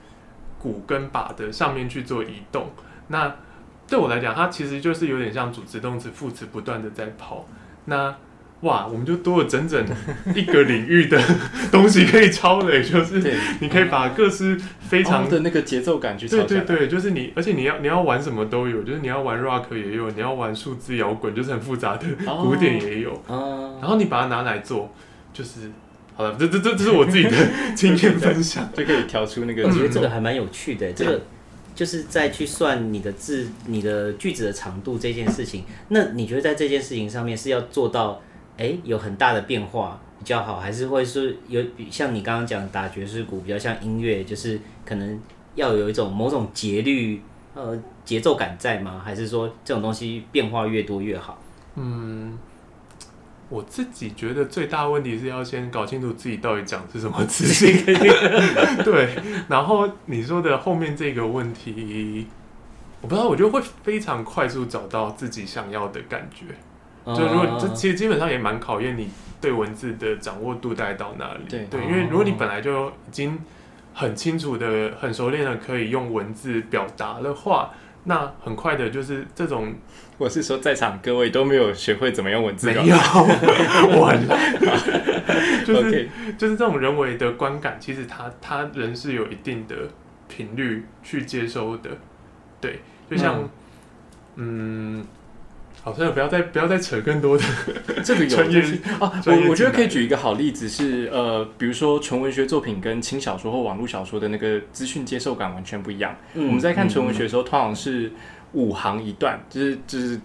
[0.60, 2.72] 鼓跟把的上面去做移动。
[3.08, 3.34] 那
[3.88, 7.46] 对我来讲，它其实就是有点像主词、动词、副词不断的在跑。
[7.86, 8.16] 那
[8.64, 9.86] 哇，我们就多了整整
[10.34, 11.22] 一个领域的
[11.72, 13.22] 东西可以抄了，就是，
[13.60, 16.48] 你可以把各式非常哦的那个节奏感去对抄。
[16.48, 23.12] 对对，就是你，而且你要你要玩什么都有，就是你要玩 rock 也有，你要玩数字摇滚，就是很复杂的哦古典也有。
[23.28, 24.94] 哦，然后你把它拿来做，
[25.34, 25.70] 就是
[26.16, 27.32] 好了，这这这这是我自己的
[27.76, 28.70] 经验分享。
[28.74, 29.64] 就可以调出那个。
[29.64, 31.22] 我觉得这个还蛮有趣的，这个
[31.76, 35.66] 就是在去算你的字、你的句子的长度这件事情。
[35.90, 38.22] 那你觉得在这件事情上面是要做到，
[38.58, 45.20] 哎，有很大的变化比较好，还是会是有比像你刚刚讲打爵士鼓比较像音乐，就是可能
[45.56, 47.22] 要有一种某种节律、
[47.54, 49.02] 呃节奏感在吗？
[49.04, 51.42] 还是说这种东西变化越多越好？
[51.76, 52.38] 嗯，
[53.48, 57.74] 我自己觉得最大问题是要先搞清楚自己到底讲的是什么词性。
[58.84, 59.16] 对，
[59.48, 62.28] 然后你说的后面这个问题，
[63.02, 66.46] 我不知道，我觉得会非常快速找到自己想要的感觉。
[67.06, 69.10] 就如果这嗯其实基本上也蛮考验你
[69.42, 71.42] 对文字的掌握度大概到哪里。
[71.50, 73.38] 对对，因为如果你本来就已经
[73.94, 77.72] 很清楚的、很熟练的可以用文字表达的话，
[78.06, 79.74] 那很快的就是这种
[80.18, 84.38] 我是说，在场各位都没有学会怎么用文字没表有完了，
[85.68, 89.76] 就是就是这种人为的观感，其实他他人是有一定的
[90.30, 91.90] 频率去接收的。
[92.62, 93.50] 对，就像
[94.36, 95.06] 嗯。
[95.84, 97.44] 好，算了，不要再不要再扯更多的。
[98.06, 98.62] 这个有 专业
[99.00, 106.16] 啊， 我我觉得可以举一个好例子是呃，比如说纯文学作品跟轻小说或网络小说的那个资讯接受感完全不一样。
[106.36, 108.10] 嗯我们在看纯文学的时候，通常是
[108.54, 110.18] 五行一段，就是就是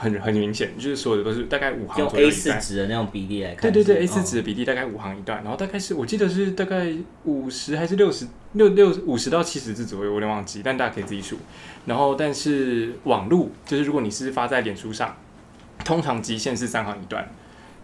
[0.00, 2.60] 很很明显，就是所有的都是大概五行用左右 A 一段。
[2.60, 6.90] 四纸的那种比例来看对对对，A 四哦纸的比例大概五行一段，然后大概是我记得是大概
[7.24, 11.36] 五十还是六十六六五十到七十字左右，我有点忘记，但大家可以自己数。
[11.84, 15.14] 然后但是网路就是如果你是发在脸书上，
[15.84, 17.28] 通常极限是三行一段。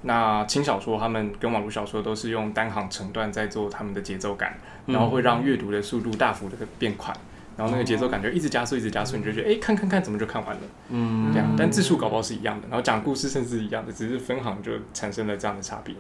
[0.02, 7.12] 那轻小说他们跟网络小说都是用单行成段在做他们的节奏感，然后会让阅读的速度大幅的变快，
[7.56, 10.62] 然后那个节奏感就一直加速，一直加速，你就觉得哎、诶看看看怎么就看完了。
[10.90, 15.94] 嗯这样，但字数搞不好是一样的，然后讲故事甚至一样的，只是分行就产生了这样的差别。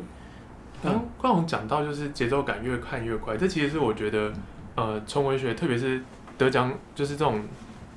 [0.82, 4.30] 刚刚刚我讲到就是节奏感越看越快，这其实是我觉得
[4.74, 6.02] 呃纯文学，特别是
[6.36, 7.40] 得奖就是这种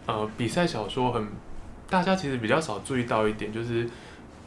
[0.06, 1.28] 呃比赛小说很
[1.90, 3.86] 大家其实比较少注意到一点，就是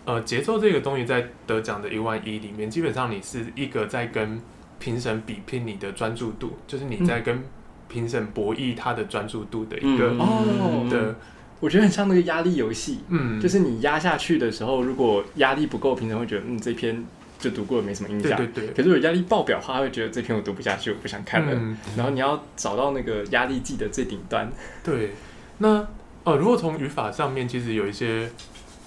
[0.07, 4.41] 呃节奏这个东西在得奖的一万一里面，基本上你是一个在跟
[4.79, 7.45] 评审比拼你的专注度，就是你在跟
[7.93, 10.19] 评审博弈他的专注度的一个、嗯。
[10.19, 10.89] 哦。
[10.91, 11.15] 的
[11.61, 17.05] 我觉得很像那个压力游戏，嗯，就是你压下去的时候，如果压力不够，评审会觉得嗯这篇
[17.39, 18.37] 就读过了没什么印象。
[18.37, 21.53] 对对对，可是如果压力爆表的话，他会觉得这篇我读不下去，我不想看了。
[21.55, 21.77] 嗯。
[21.97, 24.51] 然后你要找到那个压力计的最顶端。
[24.83, 25.13] 对，
[25.59, 25.87] 那
[26.25, 28.29] 呃，如果从语法上面，其实有一些，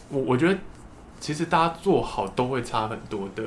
[0.10, 0.60] 我我觉得
[1.22, 3.44] 其实大家做好都会差很多的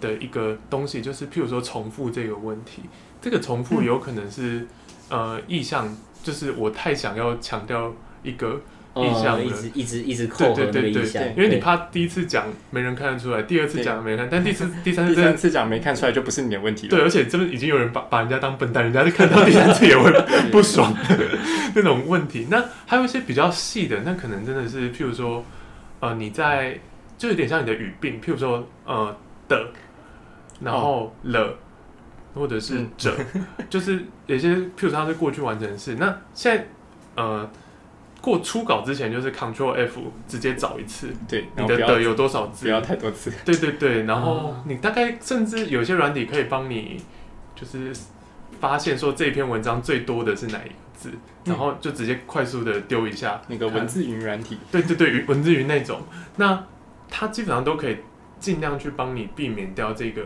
[0.00, 2.82] 的一个东西，就是譬如说重复这个问题，
[3.20, 3.84] 这个重复嗯。
[3.84, 4.66] 有可能是、
[5.08, 8.60] 呃意向，就是我太想要强调一个。
[8.96, 16.90] 意向了哦一直一直一直扣合对对对对因为你怕第一次讲没人看得出来，第二次讲没人看，但第四、 第三次第三次讲没看出来就不是你的问题了。
[16.90, 20.12] 对，而且真的已经有人把把人家当笨蛋，人家就看到第三次也会
[20.52, 20.96] 不爽
[21.74, 22.46] 那种问题。
[22.48, 25.44] 那还有一些比较细的，那可能真的是，譬如说，
[25.98, 26.78] 呃，你在
[27.18, 29.16] 就有点像你的语病，譬如说，呃
[29.48, 29.70] 的，
[30.60, 31.58] 然后了，
[32.34, 33.16] 或者是嗯者，
[33.70, 35.94] 就是有些譬如说它是过去完成式。
[35.94, 36.66] 那现在
[37.16, 37.48] 呃
[38.20, 42.70] 过初稿之前就是 Ctrl F 直接找一次，对，你的的有多少字不？
[42.70, 43.32] 要太多次。
[43.44, 47.00] 对对对，然后啊你大概甚至有些软体可以帮你，
[47.54, 47.92] 就是
[48.60, 51.12] 发现说这篇文章最多的是哪一个字，
[51.44, 56.00] 然后就直接快速的丢一下那个文字云软体，对对对，文字云那种，
[56.36, 56.64] 那
[57.10, 57.98] 它基本上都可以
[58.40, 60.22] 尽量去帮你避免掉这个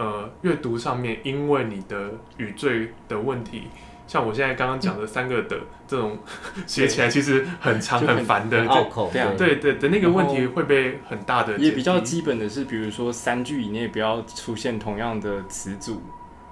[0.00, 3.64] 呃阅读上面因为你的语缀的问题。
[4.06, 6.18] 像我现在刚刚讲的三个的这种
[6.66, 16.02] 写起来其实很长很很烦的，拗口，对啊对对的那个问题会被很大的也比较基本的是，比如说三句以内不要出现同样的词组，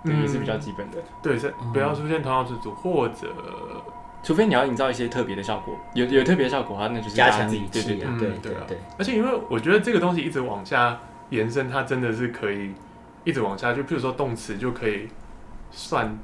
[0.05, 0.99] 对，嗯也是比较基本的。
[1.21, 3.27] 对，是不要出现同样词组，或者
[4.23, 8.29] 除非你要营造一些特别的效果，有有特别效果的话，那就是加强语气啊，对对对。
[8.29, 10.97] 对嗯对啊对，而且因为我觉得这个东西一直往下
[11.31, 12.71] 延伸，它真的是可以
[13.29, 15.07] 一直往下，就譬如说动词就可以
[15.71, 16.19] 算。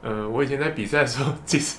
[0.00, 1.76] 呃，我以前在比赛的时候，其实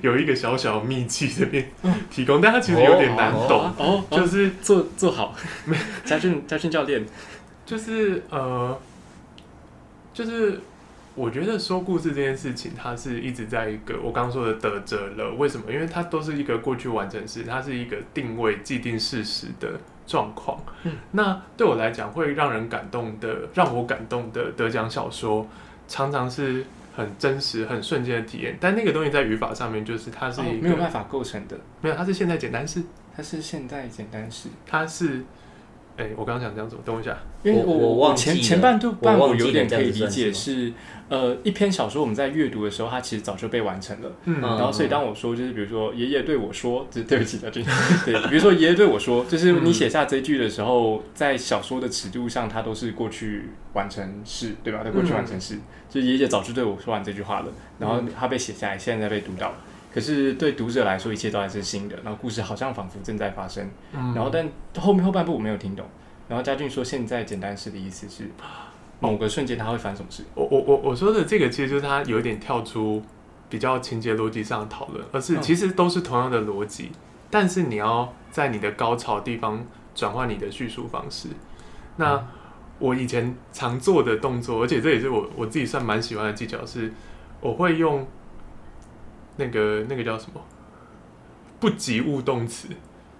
[0.00, 1.68] 有一个小小秘籍这边
[2.10, 5.34] 提供，但它其实有点难懂，哦哦，就就是做做好，
[6.04, 7.04] 家俊家俊教练，
[7.66, 8.76] 就是呃，
[10.12, 10.60] 就是
[11.14, 15.34] 我觉得说故事这件事情，它是一直在一个我刚刚说的得者了。
[15.34, 15.72] 为什么？
[15.72, 20.58] 因为它都是一个过去完成式，它是一个定位既定事实的状况。
[20.84, 25.46] 嗯那对我来讲，会让人感动的，让我感动的得奖小说，
[25.88, 26.64] 常常是
[26.94, 28.56] 很真实、很瞬间的体验。
[28.60, 32.82] 但那个东西在语法上面，就是它是哦一个、没有办法构成的，没有，它是现在简单式，
[33.16, 34.48] 它是现在简单式。
[34.66, 35.24] 它是。
[35.96, 36.82] 哎、我刚刚想讲什么？
[36.84, 37.16] 等我一下。
[37.44, 40.72] 因为我我忘记前前半段半我我忘记有点可以理解是是，
[41.08, 44.10] 呃，一篇小说我们在阅读的时候，它其实早就被完成了。
[44.24, 47.64] 嗯嗯然后，所以当我说，就是比如说爷爷对我说，就是对不起，家俊，
[48.04, 54.80] 对，比如说爷爷对我说，就是你写下这句的时候，在小说的尺度上，它都是过去完成式，对吧？
[54.82, 55.58] 在过去完成式，
[55.90, 57.46] 就爷爷早就对我说完这句话了，
[57.78, 59.54] 然后他被写下来，现在被读到。
[59.92, 63.70] 可是对读者来说，一切都还是新的，然后故事好像仿佛正在发生。
[63.92, 65.86] 嗯然后但后面后半部我没有听懂。
[66.28, 68.28] 然后嘉俊说，现在简单式的意思是，
[69.00, 70.24] 某个瞬间他会发生什么事？
[70.34, 73.02] 我我我我说的这个其实就是他有一点跳出
[73.48, 75.42] 比较情节逻辑上的讨论，而是嗯。
[75.42, 76.90] 其实都是同样的逻辑，
[77.30, 81.28] 但是你要在你的高潮地方转换你的叙述方式。
[81.96, 82.26] 那
[82.78, 86.92] 我以前常做的动作，而且这也是我我自己算蛮喜欢的技巧，是
[87.40, 88.06] 我会用
[89.36, 90.40] 那个那个叫什么？
[91.60, 92.68] 不及物动词，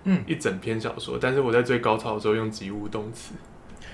[0.02, 3.32] 嗯，一整篇小说，但是我在最高潮的时候用及物动词，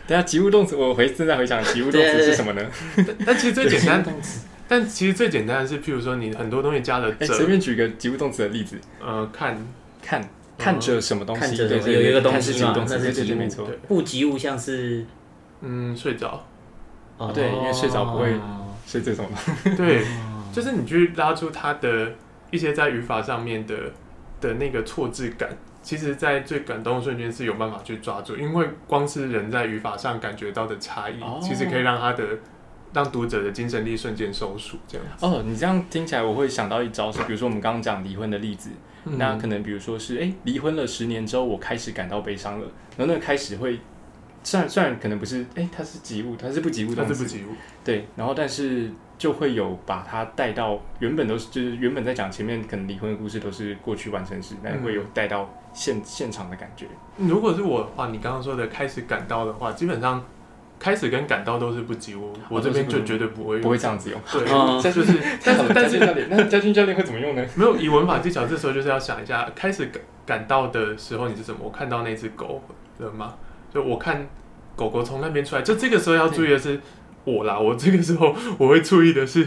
[0.07, 2.63] 等一下及物动词，我回正在回想及物动词是什么呢？
[2.97, 4.05] 但但其实最简单。
[4.71, 9.59] 但其实最简单的是，譬如说你很多东西加了哎，随便举个及物动词的例子，呃，看，
[10.01, 10.23] 看
[10.57, 13.69] 看着什么东西，对对有一个东西嘛那是及物没错。
[13.89, 15.05] 不及物像是
[15.61, 16.47] 嗯，睡着，
[17.17, 18.67] 哦对因为睡着不会哦。
[18.87, 19.27] 是这种。
[19.65, 20.05] 的 对，
[20.53, 22.13] 就是你去拉出它的
[22.53, 23.75] 一些在语法上面的
[24.41, 25.51] 的那个错字感，
[25.83, 31.41] 其实，在最感动的瞬间是有办法去抓住，因为光是人在语法上感觉到的差异，哦。
[31.43, 32.25] 其实可以让他的
[32.93, 35.25] 让读者的精神力瞬间收束，这样子。
[35.25, 38.71] 哦，你这样听起来，我会想到一招是，比如说我们刚刚讲离婚的例子，
[39.07, 39.17] 嗯。
[39.17, 42.67] 那可能比如说是，哎，离婚了十年之后，我开始感到悲伤了，
[42.97, 43.81] 然后那个开始会，
[44.43, 47.49] 虽然虽然可能不是，哎，它是及物，它是不及物动词，它是不及物，
[47.85, 56.87] 对，然后但是就会有把它带到原本都是就是原本在讲前面可能离婚的故事都是过去完成时，但会有带到现现场的感觉。
[57.19, 60.25] 如果是我的话，你刚刚说的开始感到的话，基本上
[60.79, 64.19] 开始跟感到都是不及物，我这边就绝对不会用，不会这样子用。
[64.33, 67.45] 对，嗯 就是，但是但是教练， 那家军教练会怎么用呢？
[67.55, 71.59] 没有以文法技巧，这时候就是要想一下，开始感感到的时候你是什么？
[71.63, 72.63] 我看到那只狗
[72.99, 73.35] 了吗？
[73.73, 74.29] 就我看
[74.77, 76.81] 狗狗从那边出来，就这个时候要注意的是
[77.25, 79.47] 我啦，我这个时候 我会注意的是，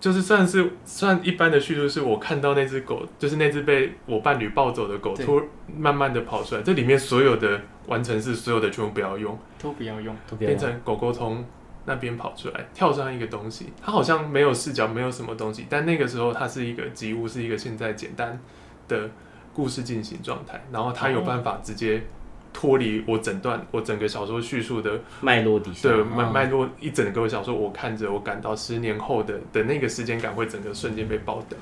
[0.00, 5.42] 就是算是算一般的叙述，是我看到那只狗，就是那只被我伴侣抱走的狗，对突
[5.76, 9.38] 慢慢的跑出来，这里面所有的完成式，所有的全部不要用。
[9.60, 10.16] 都不要用。
[10.28, 11.44] 都不要变成狗狗从
[11.84, 18.40] 那边跑出来，跳上一个东西，它好像没有视角，没有什么东西，但那个时候它是一个及物，是一个现在简单
[18.86, 19.10] 的
[19.52, 22.02] 故事进行状态，然后它有办法直接
[22.52, 31.58] 脱离我整段我整个小说叙述的脉络底下，对脉络一整个小说，我看着我感到十年后的的那个时间感会整个瞬间被爆掉。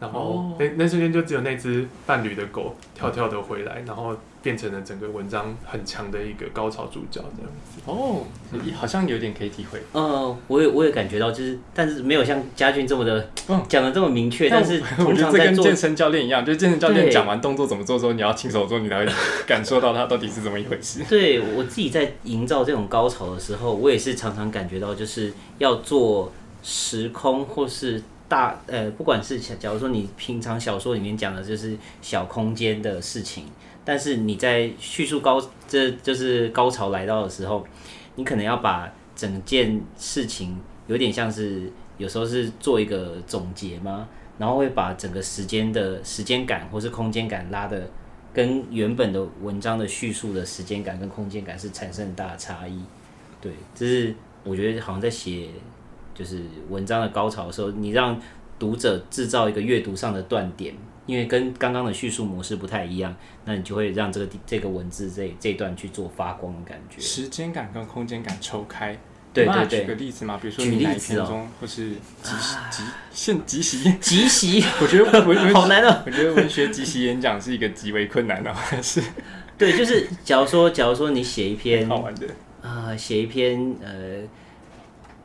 [0.00, 7.80] 然后哦那那瞬间就只有那只伴侣的狗跳跳的回来，然后变成了整个文章很强的一个高潮主角这样子。
[7.86, 8.24] 哦，
[8.76, 9.80] 好像有点可以体会。
[9.94, 19.12] 嗯，我也我也感觉到，就是但是没有像家俊这么的嗯讲的这么明确，但是 我通觉得跟健身教练一样，就是健身教练对讲完动作怎么做之后，你要亲手做，你才会
[19.46, 21.02] 感受到它到底是怎么一回事。
[21.08, 26.30] 对我自己在营造这种高潮的时候，我也是常常感觉到，就是要做
[26.62, 33.44] 时空或是大呃，不管是假如说你平常小说里面讲的就是小空间的事情，
[33.84, 37.66] 但是你在叙述高这就是高潮来到的时候，
[38.16, 44.08] 你可能要把整件事情有点像是有时候是做一个总结吗？
[44.38, 47.88] 然后会把整个时间的时间感或是空间感拉的
[48.32, 52.82] 跟原本的文章的叙述的时间感跟空间感是产生很大的差异。
[53.40, 55.48] 对，这是我觉得好像在写
[56.14, 58.20] 就是文章的高潮的时候，你让
[58.58, 60.74] 读者制造一个阅读上的断点，
[61.06, 67.00] 因为跟刚刚的叙述模式不太一样，那你就会让这个这个文字这这段去做发光的感觉。
[67.00, 68.98] 时间感跟空间感抽开，
[69.32, 70.38] 对对对举个例子嘛？
[70.40, 71.90] 比如说举你哪一例子哦篇中，或是
[72.22, 72.30] 即
[72.70, 72.82] 即
[73.12, 76.02] 现即席，即席 我觉得 好难哦。
[76.06, 79.02] 我觉得文学即席演讲是一个极为困难的，好像是
[79.58, 82.26] 对，就是假如说，假如说你写一篇好玩的。
[82.62, 84.22] 啊，写、一篇呃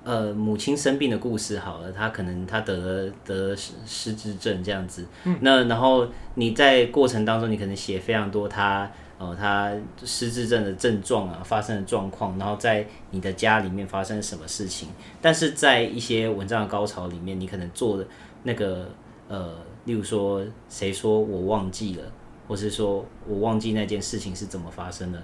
[0.09, 5.05] 呃母亲生病的故事好了，他可能他得了得了失失智症这样子，
[5.41, 8.89] 那然后你在过程当中，你可能写非常多他
[9.19, 9.71] 呃他
[10.03, 14.89] 失智症的症状啊发生的状况，然后在你的家里面发生什么事情，
[15.21, 18.07] 但是在一些文章的高潮里面，你可能做的
[18.41, 18.89] 那个
[19.27, 22.03] 呃，例如说谁说我忘记了，
[22.47, 25.21] 或是说我忘记那件事情是怎么发生的。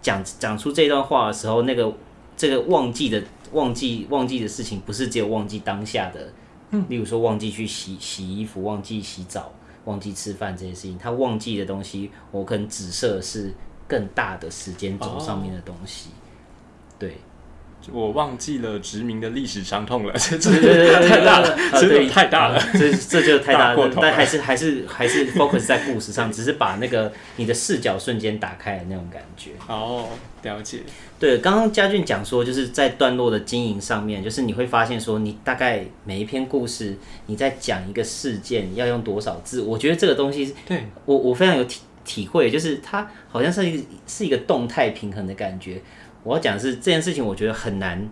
[0.00, 1.92] 讲讲出这段话的时候，那个
[2.36, 3.22] 这个忘记的
[3.52, 6.32] 忘记忘记的事情，不是只有忘记当下的，
[6.70, 9.52] 嗯，例如说忘记去洗洗衣服、忘记洗澡、
[9.84, 13.52] 忘记吃饭这些事情，他忘记的东西，我可能指涉是
[13.86, 16.10] 更大的时间轴上面的东西，
[16.98, 17.18] 对，
[17.90, 22.58] 我忘记了殖民的历史伤痛了， 这对对对对对太大了，真呃对的太大了。
[22.58, 29.50] 啊这这就太大了，但还是还是还是 focus 在故事上，只是把那个你的视角瞬间打开的那种感觉。
[29.66, 30.08] 哦，
[30.42, 30.80] 了解。
[31.18, 45.80] 对，刚刚嘉俊讲说，就是在段落的经营上面，就是你会发现说，你大概每一篇故事，你在讲一个事件要用多少字，我觉得这个东西，对，我我非常有体体会，就是它好像是一个是一个动态平衡的感觉。
[46.24, 48.08] 我要讲的是这件事情，我觉得很难。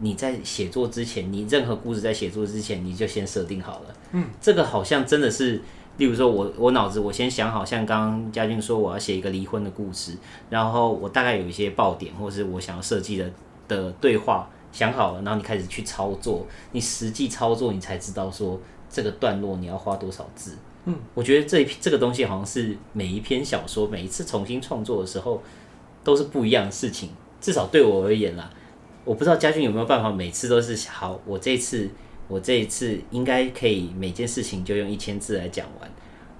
[0.00, 3.94] 你在写作之前，你任何故事在写作之前，你就先设定好了。
[4.12, 5.60] 嗯，这个好像真的是，
[5.96, 10.16] 例如说我我脑子我先想好，像刚刚嘉俊说我要写一个离婚的故事，
[10.50, 13.28] 然后我大概有一些爆点，或是我想要设计的
[13.66, 20.56] 的对话想好了，然后你开始去操作，你实际操作，你才知道说这个段落你要花多少字。
[20.84, 25.42] 嗯，我觉得这一这个东西好像是每一篇小说，每一次重新创作的时候
[26.04, 27.10] 都是不一样的事情，
[27.40, 28.50] 至少对我而言啦。
[29.04, 31.88] 我不知道家俊有没有办法每次都是好，我这一次
[32.28, 35.90] 我这一次应该可以每件事情就用一千字来讲完。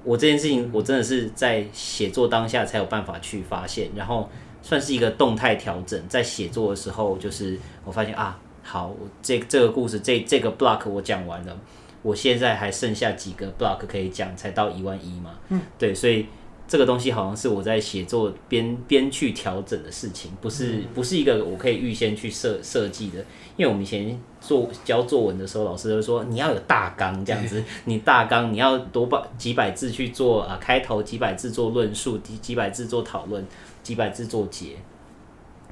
[0.04, 4.28] 我这件事情我真的是在写作当下才有办法去发现，然后
[4.62, 6.00] 算是一个动态调整。
[6.08, 11.58] 在写作的时候，就是我发现啊，好，我这这个故事这这个 block 我讲完了，
[12.02, 15.34] 我现在还剩下几个 block 可以讲，才到一万一嘛。
[15.48, 16.26] 嗯，对，所以
[16.68, 23.18] 这个东西好像是我在写作边边去调整的事情，不是不是一个我可以预先去设设计的。
[23.56, 33.44] 因为我们以前做教作文的时候，老师都说你要有大纲这样子，你大纲你要多百几百字去做啊，开头几百字做论述，几几百字做讨论，
[33.82, 34.76] 几百字做结。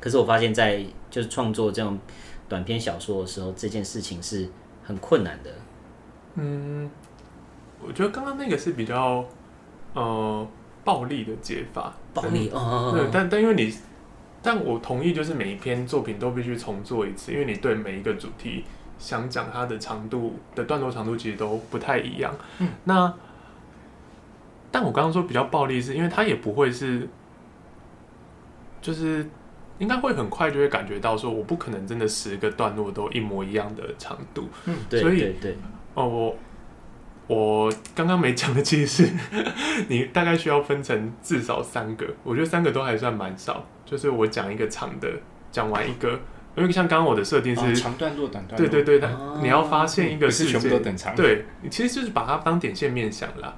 [0.01, 1.99] 可是我发现，在就是创作这种
[2.49, 4.49] 短篇小说的时候，这件事情是
[4.83, 5.51] 很困难的。
[6.35, 6.91] 嗯，
[7.87, 9.25] 我觉得刚刚那个是比较
[9.95, 10.47] 呃
[10.87, 13.75] 暴力的解法，暴力，哦对，但但因为你，
[14.41, 18.65] 但我同意，就是每一篇作品都必须重做一次，因为你对每一个主题
[18.97, 22.33] 想讲它的长度的段落长度其实都不太一样。
[22.61, 23.13] 嗯，那
[24.71, 27.09] 但我刚刚说比较暴力，是因为它也不会是，
[28.81, 29.29] 就是
[29.79, 34.49] 应该会很快就会感觉到说，我不可能真的十个段落都一模一样的长度。
[34.67, 35.57] 嗯，对所以对对，
[35.95, 36.37] 哦，我
[37.27, 39.13] 我刚刚没讲的其实是
[39.89, 43.67] 你大概需要分成至少三个，我觉得三个都还算蛮少。
[43.85, 45.09] 就是我讲一个长的，
[45.53, 46.19] 讲完一个，
[46.57, 53.55] 因为像刚刚我的设定是，哦长段落、短段落，对对对，它哦你要发现一个不是全部事件都等长。，对，你其实就是把它当点线面想啦。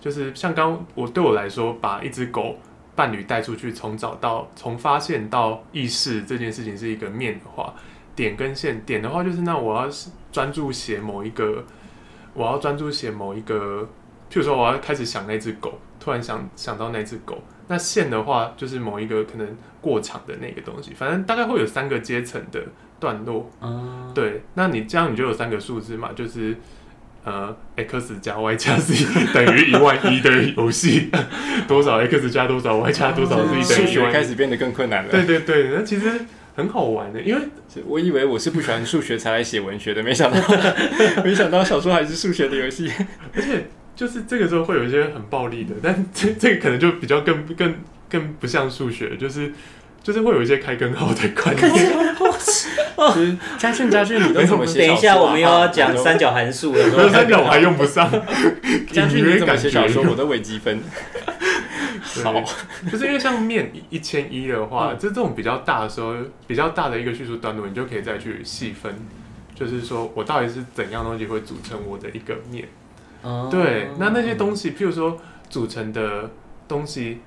[0.00, 2.56] 就是像刚我对我来说，把一只狗
[2.94, 7.74] 伴侣带出去，从找到从发现到意识这件事情是一个面的话，
[8.14, 11.64] 点跟线点的话就是那我要是专注写某一个，
[12.34, 13.88] 我要专注写某一个，
[14.30, 17.42] 譬如说我要开始想那只狗，突然想想到那只狗。
[17.68, 22.60] 那线的话就是某一个可能过场的那个东西，反正大概会有三个阶层的
[23.00, 23.50] 段落。
[23.60, 26.56] 嗯，对，那你这样你就有三个数字嘛，就是
[27.24, 31.10] 呃 x 加 y 加 z 等于一万一的游戏，
[31.68, 33.86] 多少 x 加多少 y 加多少 z 数等于一万一。
[33.86, 35.10] 学开始变得更困难了。
[35.10, 36.10] 对对对，那其实
[36.54, 37.42] 很好玩的，因为
[37.86, 40.38] 我以为我是不喜欢数学才来写文学的，没想到，
[41.24, 42.90] 没想到小说还是数学的游戏。
[43.34, 47.74] 而且就是这个时候会有一些很暴力的，但 这这个可能就比较更更
[48.10, 49.52] 更不像数学，就是
[50.02, 51.94] 就是会有一些开根号的观念。
[52.96, 54.86] 就是家俊家俊，你都怎么写啊？
[54.86, 58.08] 等一下我们又要讲 三角函数了，三角我还用不上，
[58.92, 60.04] 家俊你怎么写小说？
[60.08, 60.80] 我的微积分。
[62.14, 62.32] 对好，
[62.90, 64.68] 就是因为像面一千一的嗯。
[64.68, 66.14] 话，这这种比较大的时候，
[66.46, 68.94] 比较大的一个叙述段落，你就可以再去细分，
[69.54, 72.68] 就是说我到底是怎样东西会组成我的一个面。
[73.22, 73.48] 哦。
[73.50, 76.30] 对，那那些东西，譬如说组成的
[76.66, 77.20] 东西，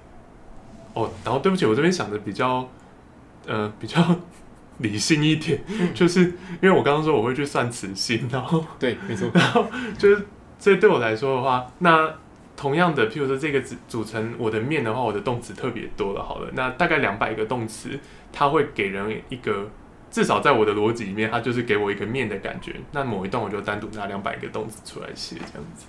[0.93, 2.69] 哦，然后对不起，我这边想的比较，
[3.45, 4.01] 呃，比较
[4.79, 5.61] 理性一点，
[5.93, 6.21] 就是
[6.61, 9.67] 因为我刚刚说我会去算磁性，然后对，没错，然后
[9.97, 10.25] 就是
[10.59, 12.13] 这对我来说的话，那
[12.55, 17.99] 同样的，譬如说这个组组成我的面的话，我的动词特别多了，好了，那大概两百个动词，
[18.31, 19.69] 它会给人一个
[20.09, 22.75] 至少在我的逻辑里面，它就是给我一个面的感觉。
[22.91, 25.85] 那某一段我就单独拿两百个动词出来写，这样子。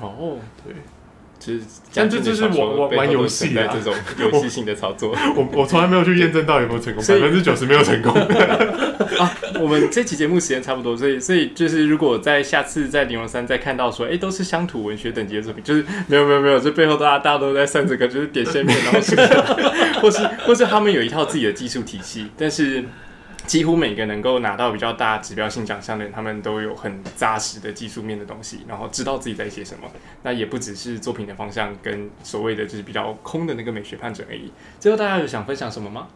[0.00, 0.74] 哦，对，
[1.40, 1.60] 就是
[1.94, 5.16] 但这就是玩玩玩游戏啊这种 游戏性的操作。
[5.34, 8.12] 我我从来没有去验证到有没有成功，百分之九十没有成功。
[9.18, 19.16] 啊，我们这期节目时间差不多，所以所以就是如果在下次在玲珑山再看到说，哎、都是乡土文学等级的作品，就是没有没有没有，这背后大家大家都在算这个，就是点线面，然后是，
[20.00, 22.84] 或是或是他们有一套自己的技术体系，但是。
[23.50, 29.90] 几乎每个能够拿到比较大指标性奖项的人，他们都有很扎实的技术面的东西，然后知道自己在写什么。
[30.22, 34.52] 那也不只是作品的方向跟所谓的就是比较空的那个美学判准而已。
[34.78, 36.06] 最后大家有想分享什么吗？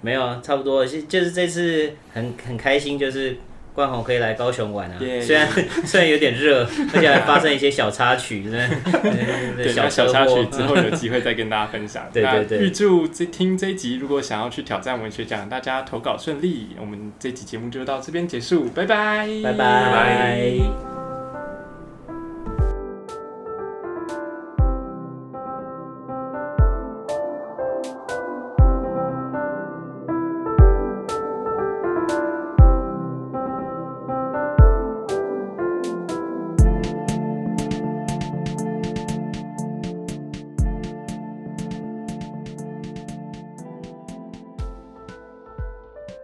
[0.00, 3.36] 没有啊，差不多，就是这次很很开心，就是
[3.78, 4.96] 冠宏可以来高雄玩啊。
[5.00, 5.48] Yeah, 虽然
[5.86, 12.08] 虽然有点热，而且还发生一些小插曲， 对小插曲之后有机会再跟大家分享。
[12.12, 16.70] 对对对那预祝这听这一集，如果想要去挑战文学奖，大家投稿顺利。
[16.80, 20.97] 我们这期节目就到这边结束，拜拜，拜拜拜。